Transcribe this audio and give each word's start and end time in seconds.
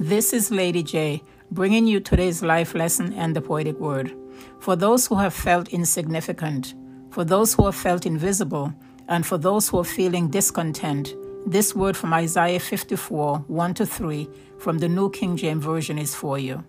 This 0.00 0.32
is 0.32 0.52
Lady 0.52 0.84
J, 0.84 1.24
bringing 1.50 1.88
you 1.88 1.98
today's 1.98 2.40
life 2.40 2.72
lesson 2.72 3.12
and 3.14 3.34
the 3.34 3.40
poetic 3.40 3.80
word. 3.80 4.14
For 4.60 4.76
those 4.76 5.08
who 5.08 5.16
have 5.16 5.34
felt 5.34 5.70
insignificant, 5.70 6.76
for 7.10 7.24
those 7.24 7.52
who 7.52 7.64
have 7.66 7.74
felt 7.74 8.06
invisible, 8.06 8.72
and 9.08 9.26
for 9.26 9.38
those 9.38 9.68
who 9.68 9.80
are 9.80 9.84
feeling 9.84 10.28
discontent, 10.30 11.16
this 11.46 11.74
word 11.74 11.96
from 11.96 12.14
Isaiah 12.14 12.60
54 12.60 13.38
1 13.48 13.74
to 13.74 13.84
3 13.84 14.28
from 14.58 14.78
the 14.78 14.88
New 14.88 15.10
King 15.10 15.36
James 15.36 15.64
Version 15.64 15.98
is 15.98 16.14
for 16.14 16.38
you. 16.38 16.62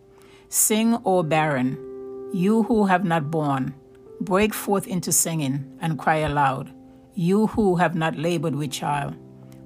Sing, 0.48 0.98
O 1.06 1.22
barren, 1.22 1.78
you 2.34 2.64
who 2.64 2.88
have 2.88 3.06
not 3.06 3.30
borne, 3.30 3.76
break 4.22 4.56
forth 4.56 4.88
into 4.88 5.12
singing 5.12 5.78
and 5.82 6.00
cry 6.00 6.18
aloud, 6.18 6.74
you 7.14 7.46
who 7.46 7.76
have 7.76 7.94
not 7.94 8.18
labored 8.18 8.56
with 8.56 8.72
child. 8.72 9.16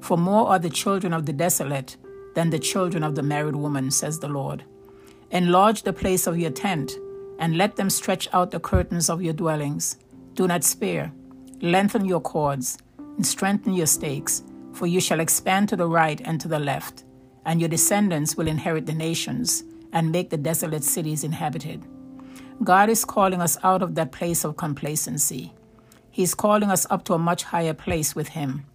For 0.01 0.17
more 0.17 0.49
are 0.49 0.59
the 0.59 0.69
children 0.69 1.13
of 1.13 1.25
the 1.25 1.31
desolate 1.31 1.95
than 2.33 2.49
the 2.49 2.59
children 2.59 3.03
of 3.03 3.15
the 3.15 3.23
married 3.23 3.55
woman, 3.55 3.91
says 3.91 4.19
the 4.19 4.27
Lord. 4.27 4.63
Enlarge 5.31 5.83
the 5.83 5.93
place 5.93 6.27
of 6.27 6.37
your 6.37 6.51
tent, 6.51 6.97
and 7.39 7.57
let 7.57 7.75
them 7.75 7.89
stretch 7.89 8.27
out 8.33 8.51
the 8.51 8.59
curtains 8.59 9.09
of 9.09 9.21
your 9.21 9.33
dwellings. 9.33 9.97
Do 10.33 10.47
not 10.47 10.63
spare. 10.63 11.11
Lengthen 11.61 12.05
your 12.05 12.21
cords, 12.21 12.77
and 12.97 13.25
strengthen 13.25 13.73
your 13.73 13.87
stakes, 13.87 14.43
for 14.73 14.87
you 14.87 14.99
shall 14.99 15.19
expand 15.19 15.69
to 15.69 15.75
the 15.75 15.87
right 15.87 16.21
and 16.25 16.39
to 16.41 16.47
the 16.47 16.59
left, 16.59 17.03
and 17.45 17.59
your 17.59 17.69
descendants 17.69 18.35
will 18.35 18.47
inherit 18.47 18.85
the 18.85 18.93
nations 18.93 19.63
and 19.91 20.11
make 20.11 20.29
the 20.29 20.37
desolate 20.37 20.83
cities 20.83 21.23
inhabited. 21.23 21.83
God 22.63 22.89
is 22.89 23.05
calling 23.05 23.41
us 23.41 23.57
out 23.63 23.81
of 23.81 23.95
that 23.95 24.11
place 24.11 24.43
of 24.43 24.57
complacency. 24.57 25.53
He 26.09 26.23
is 26.23 26.33
calling 26.33 26.69
us 26.69 26.85
up 26.89 27.03
to 27.05 27.13
a 27.13 27.19
much 27.19 27.43
higher 27.43 27.73
place 27.73 28.15
with 28.15 28.29
Him. 28.29 28.65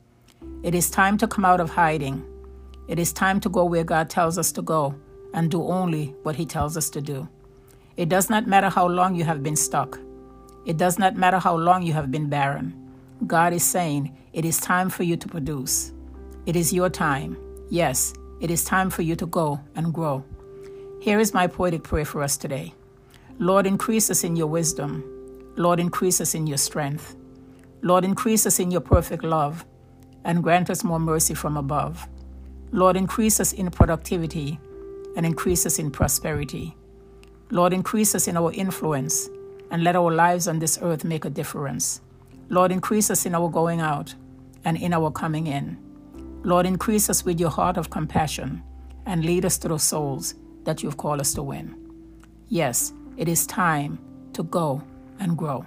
It 0.62 0.74
is 0.74 0.90
time 0.90 1.18
to 1.18 1.28
come 1.28 1.44
out 1.44 1.60
of 1.60 1.70
hiding 1.70 2.24
it 2.88 2.98
is 2.98 3.12
time 3.12 3.38
to 3.40 3.48
go 3.48 3.64
where 3.64 3.84
God 3.84 4.10
tells 4.10 4.38
us 4.38 4.50
to 4.52 4.62
go 4.62 4.94
and 5.34 5.50
do 5.50 5.62
only 5.62 6.14
what 6.22 6.36
He 6.36 6.46
tells 6.46 6.76
us 6.76 6.88
to 6.90 7.00
do. 7.00 7.28
It 7.96 8.08
does 8.08 8.30
not 8.30 8.46
matter 8.46 8.70
how 8.70 8.88
long 8.88 9.14
you 9.14 9.24
have 9.24 9.42
been 9.42 9.56
stuck. 9.56 9.98
It 10.64 10.76
does 10.76 10.98
not 10.98 11.16
matter 11.16 11.38
how 11.38 11.56
long 11.56 11.82
you 11.82 11.92
have 11.92 12.10
been 12.10 12.28
barren. 12.28 12.74
God 13.26 13.52
is 13.52 13.62
saying 13.62 14.16
it 14.32 14.44
is 14.44 14.58
time 14.58 14.88
for 14.88 15.02
you 15.02 15.16
to 15.16 15.28
produce. 15.28 15.92
It 16.46 16.56
is 16.56 16.72
your 16.72 16.88
time. 16.88 17.36
Yes, 17.70 18.14
it 18.40 18.50
is 18.50 18.64
time 18.64 18.88
for 18.88 19.02
you 19.02 19.16
to 19.16 19.26
go 19.26 19.60
and 19.74 19.92
grow. 19.92 20.24
Here 21.00 21.18
is 21.18 21.34
my 21.34 21.46
poetic 21.46 21.82
prayer 21.82 22.04
for 22.04 22.22
us 22.22 22.36
today. 22.36 22.72
Lord, 23.38 23.66
increase 23.66 24.10
us 24.10 24.24
in 24.24 24.34
your 24.36 24.46
wisdom. 24.46 25.04
Lord, 25.56 25.78
increase 25.78 26.20
us 26.20 26.34
in 26.34 26.46
your 26.46 26.58
strength. 26.58 27.16
Lord, 27.82 28.04
increase 28.04 28.46
us 28.46 28.58
in 28.58 28.70
your 28.70 28.80
perfect 28.80 29.24
love 29.24 29.64
and 30.24 30.42
grant 30.42 30.70
us 30.70 30.84
more 30.84 30.98
mercy 30.98 31.34
from 31.34 31.56
above. 31.56 32.08
Lord, 32.70 32.96
increase 32.96 33.40
us 33.40 33.52
in 33.52 33.70
productivity 33.70 34.58
and 35.16 35.24
increase 35.24 35.66
us 35.66 35.78
in 35.78 35.90
prosperity. 35.90 36.76
Lord, 37.50 37.72
increase 37.72 38.14
us 38.14 38.28
in 38.28 38.36
our 38.36 38.52
influence 38.52 39.28
and 39.70 39.82
let 39.82 39.96
our 39.96 40.12
lives 40.12 40.48
on 40.48 40.58
this 40.58 40.78
earth 40.82 41.04
make 41.04 41.24
a 41.24 41.30
difference. 41.30 42.00
Lord, 42.50 42.72
increase 42.72 43.10
us 43.10 43.26
in 43.26 43.34
our 43.34 43.48
going 43.48 43.80
out 43.80 44.14
and 44.64 44.76
in 44.76 44.92
our 44.92 45.10
coming 45.10 45.46
in. 45.46 45.78
Lord, 46.42 46.66
increase 46.66 47.10
us 47.10 47.24
with 47.24 47.40
your 47.40 47.50
heart 47.50 47.76
of 47.76 47.90
compassion 47.90 48.62
and 49.06 49.24
lead 49.24 49.44
us 49.44 49.58
to 49.58 49.68
the 49.68 49.78
souls 49.78 50.34
that 50.64 50.82
you've 50.82 50.96
called 50.96 51.20
us 51.20 51.32
to 51.34 51.42
win. 51.42 51.74
Yes, 52.48 52.92
it 53.16 53.28
is 53.28 53.46
time 53.46 53.98
to 54.34 54.42
go 54.42 54.82
and 55.18 55.36
grow. 55.36 55.64